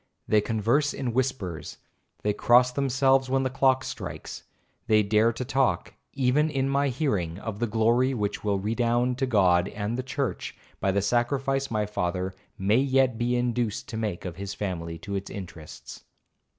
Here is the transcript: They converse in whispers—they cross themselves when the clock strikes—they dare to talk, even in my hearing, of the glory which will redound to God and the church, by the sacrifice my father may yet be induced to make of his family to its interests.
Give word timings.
They 0.27 0.41
converse 0.41 0.95
in 0.95 1.13
whispers—they 1.13 2.33
cross 2.33 2.71
themselves 2.71 3.29
when 3.29 3.43
the 3.43 3.51
clock 3.51 3.83
strikes—they 3.83 5.03
dare 5.03 5.31
to 5.33 5.45
talk, 5.45 5.93
even 6.13 6.49
in 6.49 6.67
my 6.67 6.87
hearing, 6.87 7.37
of 7.37 7.59
the 7.59 7.67
glory 7.67 8.15
which 8.15 8.43
will 8.43 8.57
redound 8.57 9.19
to 9.19 9.27
God 9.27 9.67
and 9.67 9.99
the 9.99 10.01
church, 10.01 10.55
by 10.79 10.89
the 10.91 11.03
sacrifice 11.03 11.69
my 11.69 11.85
father 11.85 12.33
may 12.57 12.77
yet 12.79 13.19
be 13.19 13.35
induced 13.35 13.87
to 13.89 13.97
make 13.97 14.25
of 14.25 14.37
his 14.37 14.55
family 14.55 14.97
to 14.97 15.13
its 15.13 15.29
interests. 15.29 16.03